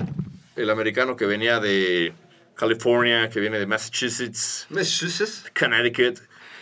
[0.57, 2.13] el americano que venía de
[2.55, 5.51] California, que viene de Massachusetts, Massachusetts.
[5.59, 6.19] Connecticut.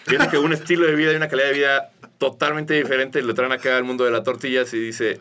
[0.06, 3.22] Tiene que un estilo de vida y una calidad de vida totalmente diferente.
[3.22, 5.20] Lo traen acá al mundo de las tortillas y dice,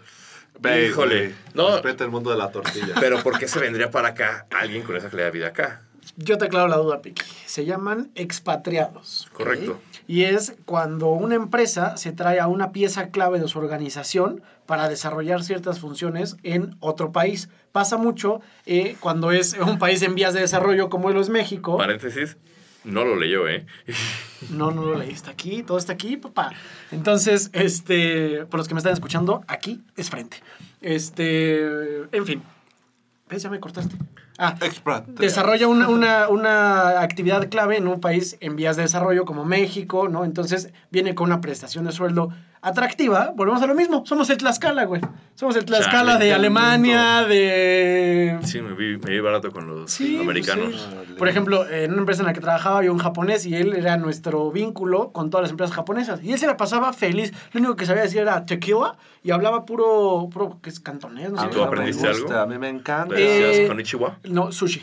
[0.87, 2.95] Híjole, no, Respeta el mundo de la tortilla.
[2.99, 5.81] pero ¿por qué se vendría para acá alguien con esa calidad de vida acá?
[6.17, 7.23] Yo te aclaro la duda, Piqui.
[7.45, 9.29] Se llaman expatriados.
[9.33, 9.79] Correcto.
[10.07, 14.89] Y es cuando una empresa se trae a una pieza clave de su organización para
[14.89, 17.49] desarrollar ciertas funciones en otro país.
[17.71, 21.77] Pasa mucho eh, cuando es un país en vías de desarrollo como lo es México.
[21.77, 22.37] Paréntesis,
[22.83, 23.65] no lo leyó, ¿eh?
[24.49, 26.51] No, no lo leíste aquí, todo está aquí, papá.
[26.91, 30.37] Entonces, este, por los que me están escuchando, aquí es frente.
[30.81, 31.61] Este,
[32.11, 32.43] en fin.
[33.29, 33.43] ¿Ves?
[33.43, 33.95] Ya me cortaste.
[34.41, 34.55] Ah,
[35.07, 40.07] desarrolla una, una, una actividad clave en un país en vías de desarrollo como México,
[40.07, 40.23] ¿no?
[40.23, 43.31] Entonces viene con una prestación de sueldo atractiva.
[43.35, 44.05] Volvemos a lo mismo.
[44.05, 45.01] Somos el Tlaxcala, güey.
[45.35, 48.37] Somos el Tlaxcala Chale, de Alemania, de...
[48.43, 50.89] Sí, me vi, me vi barato con los Sí, americanos.
[51.07, 51.13] sí.
[51.13, 53.95] Por ejemplo, en una empresa en la que trabajaba había un japonés y él era
[53.97, 56.21] nuestro vínculo con todas las empresas japonesas.
[56.23, 57.33] Y él se la pasaba feliz.
[57.53, 61.39] Lo único que sabía decir era tequila y hablaba puro, puro que es cantonés, no
[61.39, 62.33] A sé ¿Tú aprendiste algo?
[62.33, 63.15] A mí me encanta.
[63.15, 64.19] ¿Le decías Eh, konnichiwa?
[64.25, 64.81] No, sushi.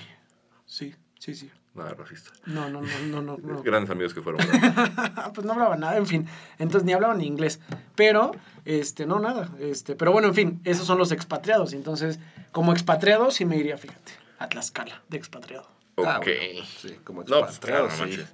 [0.64, 1.50] Sí, sí, sí.
[1.76, 2.30] Nada, racista.
[2.46, 3.62] No, no, no, no, no.
[3.64, 4.40] Grandes amigos que fueron.
[5.34, 6.26] pues no hablaba nada, en fin.
[6.58, 7.60] Entonces ni hablaban ni inglés.
[7.94, 8.32] Pero,
[8.64, 9.50] este, no, nada.
[9.58, 11.72] Este, pero bueno, en fin, esos son los expatriados.
[11.74, 12.18] Entonces,
[12.52, 15.68] como expatriado, sí me iría, fíjate, a Tlaxcala, de expatriado.
[15.98, 16.26] Ah, ok.
[16.26, 18.24] bueno, sí, como No, pues claro, expatriado, no sí.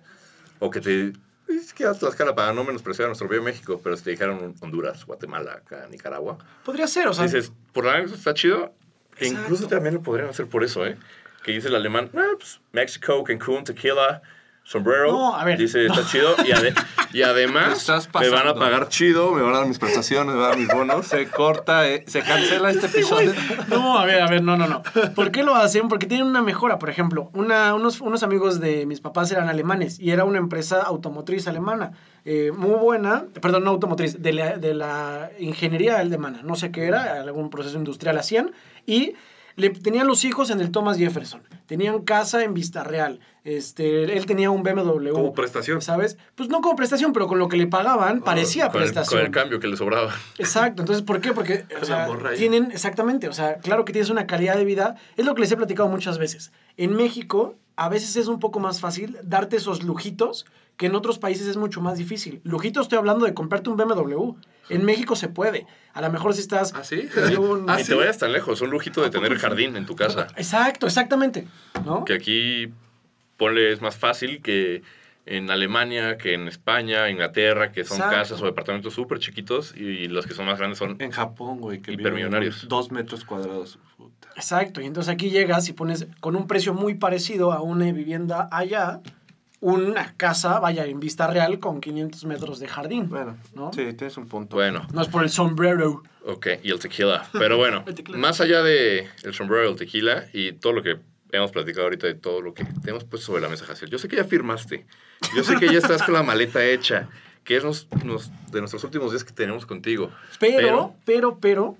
[0.60, 1.12] O que te...
[1.48, 4.54] Es que a Tlaxcala para no menospreciar a nuestro bello México, pero si te dijeron
[4.60, 7.24] Honduras, Guatemala, acá, Nicaragua, Podría ser, o sea.
[7.24, 8.72] dices, por la está chido,
[9.16, 9.44] que Exacto.
[9.44, 10.96] incluso también lo podrían hacer por eso, ¿eh?
[11.42, 14.22] Que dice el alemán, ah, pues, México, Cancún, tequila,
[14.64, 15.10] sombrero.
[15.12, 16.36] No, a ver, Dice, está chido.
[16.46, 16.72] Y, ade-
[17.10, 17.86] y Te además,
[18.20, 20.58] me van a pagar chido, me van a dar mis prestaciones, me van a dar
[20.58, 21.06] mis bonos.
[21.08, 23.32] Se corta, eh, se cancela este episodio.
[23.68, 24.82] No, a ver, a ver, no, no, no.
[25.16, 25.88] ¿Por qué lo hacen?
[25.88, 26.78] Porque tienen una mejora.
[26.78, 30.80] Por ejemplo, una, unos, unos amigos de mis papás eran alemanes y era una empresa
[30.80, 31.92] automotriz alemana.
[32.24, 36.40] eh, muy buena, perdón, no automotriz, de la, de la ingeniería alemana.
[36.44, 38.52] No sé qué era, algún proceso industrial hacían.
[38.86, 39.14] Y
[39.56, 41.42] le, tenían los hijos en el Thomas Jefferson.
[41.66, 43.20] Tenían casa en Vista Real.
[43.44, 45.10] Este, él tenía un BMW.
[45.12, 45.82] Como prestación.
[45.82, 46.16] ¿Sabes?
[46.34, 49.18] Pues no como prestación, pero con lo que le pagaban parecía Con el, prestación.
[49.18, 50.14] con el cambio que le sobraba.
[50.38, 51.32] Exacto, entonces, ¿por qué?
[51.32, 55.24] Porque o sea, tienen, exactamente, o sea, claro que tienes una calidad de vida, es
[55.24, 56.52] lo que les he platicado muchas veces.
[56.76, 61.18] En México, a veces es un poco más fácil darte esos lujitos que en otros
[61.18, 62.40] países es mucho más difícil.
[62.44, 64.34] Lujitos estoy hablando de comprarte un BMW.
[64.68, 65.66] En México se puede.
[65.92, 66.72] A lo mejor si estás...
[66.76, 67.08] ¿Ah, sí?
[67.38, 67.90] un- ¿Ah, y sí?
[67.90, 70.28] te vayas tan lejos, un lujito de tener el jardín en tu casa.
[70.36, 71.48] Exacto, exactamente.
[71.84, 72.04] ¿No?
[72.04, 72.72] Que aquí,
[73.36, 74.82] ponle, es más fácil que
[75.24, 78.16] en Alemania, que en España, Inglaterra, que son Exacto.
[78.16, 80.96] casas o departamentos súper chiquitos y los que son más grandes son...
[81.00, 82.56] En Japón, güey, que Hipermillonarios.
[82.56, 83.78] viven dos metros cuadrados.
[83.96, 84.28] Puta.
[84.34, 88.48] Exacto, y entonces aquí llegas y pones con un precio muy parecido a una vivienda
[88.50, 89.00] allá,
[89.60, 93.08] una casa, vaya, en vista real con 500 metros de jardín.
[93.08, 93.72] Bueno, ¿no?
[93.72, 94.56] sí, tienes un punto.
[94.56, 96.02] Bueno, No es por el sombrero.
[96.26, 97.24] ok, y el tequila.
[97.32, 98.18] Pero bueno, El tequila.
[98.18, 100.98] más allá de el sombrero, el tequila y todo lo que
[101.32, 103.90] hemos platicado ahorita de todo lo que tenemos puesto sobre la mesa, Jaciel.
[103.90, 104.86] Yo sé que ya firmaste.
[105.34, 107.08] Yo sé que ya estás con la maleta hecha,
[107.44, 110.10] que es nos- nos- de nuestros últimos días que tenemos contigo.
[110.38, 111.76] Pero, pero, pero,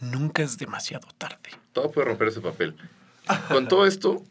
[0.00, 1.50] nunca es demasiado tarde.
[1.72, 2.76] Todo puede romper ese papel.
[3.48, 4.22] Con todo esto,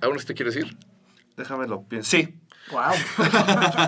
[0.00, 0.76] ¿aún no te quieres ir?
[1.36, 2.10] Déjame lo pienso.
[2.10, 2.34] Sí.
[2.70, 2.92] Wow.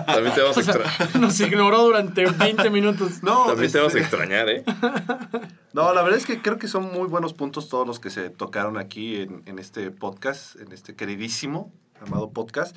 [0.05, 3.23] También te vamos a, extra- Nos ignoró durante 20 minutos.
[3.23, 4.63] No, También te vamos a extrañar, ¿eh?
[5.73, 8.29] no, la verdad es que creo que son muy buenos puntos todos los que se
[8.29, 11.71] tocaron aquí en, en este podcast, en este queridísimo,
[12.05, 12.75] amado podcast.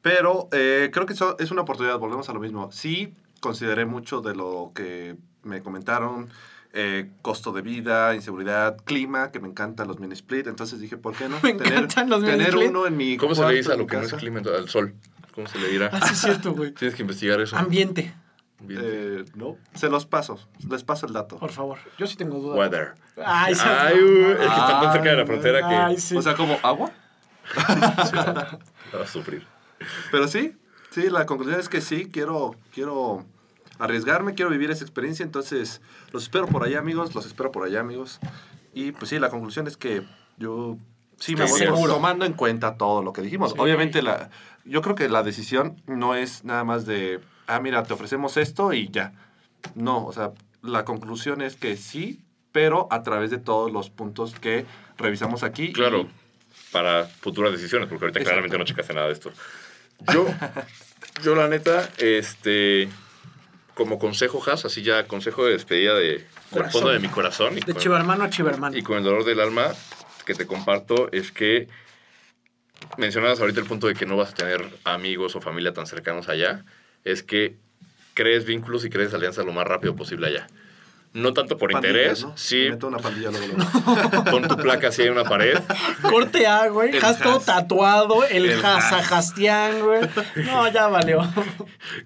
[0.00, 2.70] Pero eh, creo que eso es una oportunidad, volvemos a lo mismo.
[2.72, 6.28] Sí, consideré mucho de lo que me comentaron.
[6.74, 10.46] eh, costo de vida, inseguridad, clima, que me encantan los mini split.
[10.46, 11.36] Entonces dije, ¿por qué no?
[11.42, 13.96] Me encantan los mini tener uno en mi ¿Cómo se le dice a lo que
[13.98, 14.94] no es clima, al sol?
[15.34, 15.90] ¿Cómo se le dirá?
[15.92, 16.72] Ah, sí, es cierto, güey.
[16.74, 17.56] Tienes que investigar eso.
[17.56, 18.14] Ambiente,
[18.60, 18.80] Bien.
[18.84, 19.56] Eh, no.
[19.74, 20.38] Se los paso.
[20.68, 21.36] Les paso el dato.
[21.36, 21.78] por favor.
[21.98, 22.58] Yo sí tengo dudas.
[22.58, 22.94] Weather.
[23.24, 23.62] Ay, sí.
[23.64, 26.16] Ay, es que está tan cerca de la Ay, frontera que Ay, sí.
[26.16, 26.92] O sea, como agua.
[28.16, 29.46] va a sufrir.
[30.12, 30.56] Pero sí,
[30.90, 33.26] sí, la conclusión es que sí, quiero, quiero
[33.80, 35.24] arriesgarme, quiero vivir esa experiencia.
[35.24, 35.80] Entonces,
[36.12, 37.14] los espero por allá, amigos.
[37.14, 38.20] Los espero por allá, amigos.
[38.72, 40.78] Y pues sí, la conclusión es que yo
[41.22, 41.94] sí me voy seguro.
[41.94, 43.52] tomando en cuenta todo lo que dijimos.
[43.52, 43.56] Sí.
[43.58, 44.30] Obviamente, la,
[44.64, 48.72] yo creo que la decisión no es nada más de, ah, mira, te ofrecemos esto
[48.72, 49.12] y ya.
[49.74, 50.32] No, o sea,
[50.62, 54.66] la conclusión es que sí, pero a través de todos los puntos que
[54.98, 55.72] revisamos aquí.
[55.72, 56.08] Claro, Y-
[56.72, 58.30] para futuras decisiones, porque ahorita Exacto.
[58.34, 59.30] claramente no checaste nada de esto.
[60.12, 60.26] Yo,
[61.22, 62.88] yo la neta, este,
[63.74, 66.72] como consejo, Has, así ya consejo de despedida de del Corazón.
[66.72, 68.76] fondo de mi corazón y De con, chivermano a chivermano.
[68.76, 69.68] y con el dolor del alma
[70.24, 71.68] que te comparto es que
[72.98, 76.28] mencionabas ahorita el punto de que no vas a tener amigos o familia tan cercanos
[76.28, 76.64] allá,
[77.04, 77.56] es que
[78.14, 80.46] crees vínculos y crees alianzas lo más rápido posible allá.
[81.14, 82.32] No tanto por pandillas, interés, ¿no?
[82.36, 84.24] sí, Meto una pandilla luego, luego.
[84.30, 85.58] pon tu placa así en una pared
[86.00, 86.96] Corte A, güey.
[86.96, 88.24] El Has todo tatuado.
[88.24, 90.00] El, El Hazajastián, güey.
[90.46, 91.18] No, ya valió.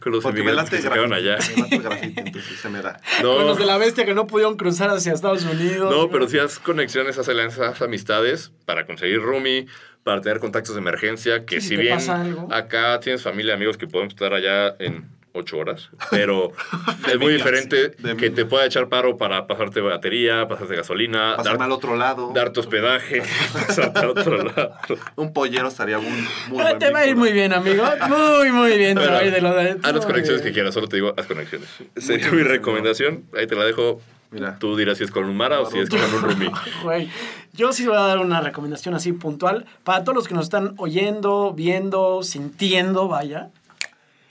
[0.01, 1.39] con los Porque me inmigrantes late que se allá.
[1.57, 3.01] me late el grafiti, entonces se me da.
[3.23, 5.91] No, Con los de la bestia que no pudieron cruzar hacia Estados Unidos.
[5.91, 6.11] No, güey.
[6.11, 9.67] pero sí haz conexiones, haz alianzas, amistades para conseguir roomie,
[10.03, 12.49] para tener contactos de emergencia, que Sí, si si bien pasa algo.
[12.53, 16.53] acá tienes familia, amigos que podemos estar allá en ocho horas, pero
[17.13, 21.59] es muy diferente de que te pueda echar paro para pasarte batería, pasarte gasolina, Pasarme
[21.59, 22.33] dar- al otro lado.
[22.35, 23.23] darte hospedaje,
[23.53, 24.73] pasarte al otro lado.
[25.17, 26.11] Un pollero estaría muy,
[26.49, 27.85] muy Ah, buen te va a ir muy bien, amigo.
[28.09, 28.95] Muy, muy bien.
[28.95, 29.71] te Bueno, va a ir de lo de.
[29.83, 31.69] haz las conexiones que quieras, solo te digo, haz conexiones.
[31.97, 34.01] Sería mi gracias, recomendación, ahí te la dejo.
[34.33, 34.59] Mira.
[34.59, 36.53] Tú dirás si es con un Mara o si es con un.
[36.83, 37.09] Güey,
[37.53, 40.75] yo sí voy a dar una recomendación así puntual para todos los que nos están
[40.79, 43.51] oyendo, viendo, sintiendo, vaya.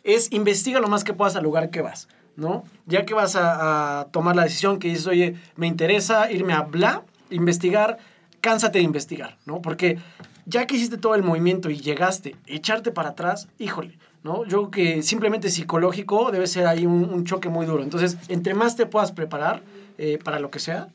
[0.05, 2.63] Es investiga lo más que puedas al lugar que vas, ¿no?
[2.85, 6.61] Ya que vas a, a tomar la decisión que dices, oye, me interesa irme a
[6.61, 7.97] bla, investigar,
[8.39, 9.61] cánsate de investigar, ¿no?
[9.61, 9.97] Porque
[10.45, 14.43] ya que hiciste todo el movimiento y llegaste, echarte para atrás, híjole, ¿no?
[14.45, 17.81] Yo creo que simplemente psicológico debe ser ahí un, un choque muy duro.
[17.83, 19.63] Entonces, entre más te puedas preparar
[19.97, 20.89] eh, para lo que sea,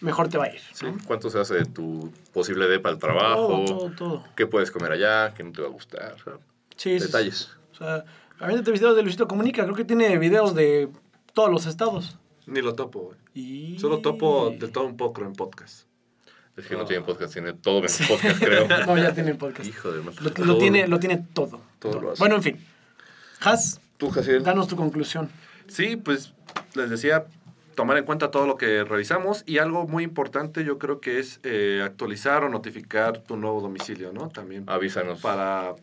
[0.00, 0.60] mejor te va a ir.
[0.72, 0.86] Sí.
[1.06, 3.46] ¿Cuánto se hace de tu posible depa al trabajo?
[3.46, 4.24] Todo, todo, todo.
[4.34, 5.32] ¿Qué puedes comer allá?
[5.34, 6.14] ¿Qué no te va a gustar?
[6.14, 6.32] O sea,
[6.76, 7.36] Sí, sí, Detalles.
[7.36, 7.48] sí.
[7.72, 8.04] O sea,
[8.40, 9.64] aviéntate videos de Luisito Comunica.
[9.64, 10.88] Creo que tiene videos de
[11.34, 12.18] todos los estados.
[12.46, 13.18] Ni lo topo, güey.
[13.34, 13.78] Y...
[13.78, 15.86] Solo topo de todo un poco en podcast.
[16.56, 18.66] Es que no tiene podcast, tiene todo menos podcast, creo.
[18.86, 19.68] No, ya tiene podcast.
[19.68, 20.18] Hijo de madre.
[20.38, 21.60] Lo, lo tiene, lo tiene todo.
[21.78, 22.18] todo lo hace.
[22.18, 22.66] Bueno, en fin.
[23.40, 24.42] Has, Tú, Jaciel.
[24.42, 25.30] danos tu conclusión.
[25.68, 26.34] Sí, pues
[26.74, 27.26] les decía,
[27.76, 31.38] tomar en cuenta todo lo que revisamos y algo muy importante yo creo que es
[31.44, 34.28] eh, actualizar o notificar tu nuevo domicilio, ¿no?
[34.28, 35.20] También Avísanos.
[35.20, 35.76] para,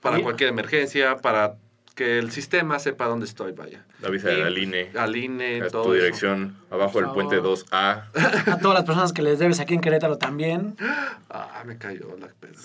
[0.00, 1.56] para cualquier emergencia, para
[1.94, 3.84] que el sistema sepa dónde estoy, vaya.
[4.02, 4.90] Y- al INE.
[4.96, 6.02] Al INE, a todo tu eso.
[6.02, 7.58] dirección, abajo del puente favor.
[7.58, 8.04] 2A.
[8.52, 10.76] A todas las personas que les debes aquí en Querétaro también.
[11.30, 12.58] Ah, me cayó la pedra.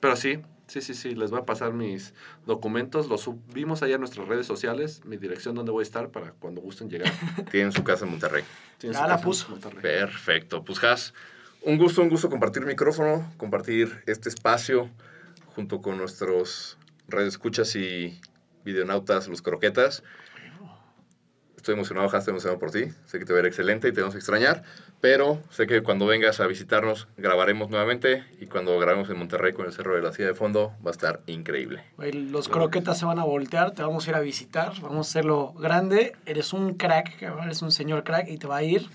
[0.00, 2.14] Pero sí, sí, sí, sí, les voy a pasar mis
[2.46, 6.32] documentos, los subimos allá a nuestras redes sociales, mi dirección donde voy a estar para
[6.32, 7.12] cuando gusten llegar.
[7.50, 8.42] Tienen su casa en Monterrey.
[8.78, 9.48] Tienen Ya su la casa en puso.
[9.50, 9.82] Monterrey.
[9.82, 10.64] Perfecto.
[10.64, 11.12] Pues, Has,
[11.60, 14.88] un gusto, un gusto compartir micrófono, compartir este espacio
[15.54, 16.78] junto con nuestros
[17.10, 18.20] radioescuchas y
[18.64, 20.02] videonautas, los croquetas.
[21.56, 22.84] Estoy emocionado, Has, estoy emocionado por ti.
[23.04, 24.62] Sé que te va a ir excelente y te vamos a extrañar,
[25.02, 29.66] pero sé que cuando vengas a visitarnos grabaremos nuevamente y cuando grabemos en Monterrey con
[29.66, 31.84] el Cerro de la Silla de fondo va a estar increíble.
[31.98, 35.52] Los croquetas se van a voltear, te vamos a ir a visitar, vamos a hacerlo
[35.52, 36.16] grande.
[36.24, 38.86] Eres un crack, eres un señor crack y te va a ir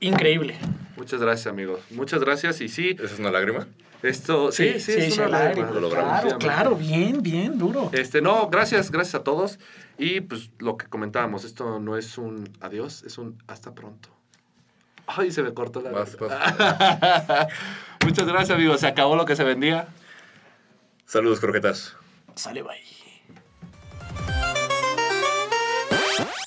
[0.00, 0.56] increíble.
[0.96, 1.80] Muchas gracias, amigos.
[1.90, 2.60] Muchas gracias.
[2.60, 3.66] Y sí, ¿Esa es una lágrima?
[4.02, 6.20] Esto, sí, sí, es sí, una al aire, lágrima, Lo logramos.
[6.20, 7.90] Claro, claro, bien, bien, duro.
[7.92, 9.58] Este, no, gracias, gracias a todos.
[9.98, 14.08] Y pues lo que comentábamos, esto no es un adiós, es un hasta pronto.
[15.06, 16.16] Ay, se me cortó la Vas.
[18.04, 18.80] Muchas gracias, amigos.
[18.80, 19.88] Se acabó lo que se vendía.
[21.04, 21.96] Saludos, croquetas.
[22.36, 22.99] Sale, bye.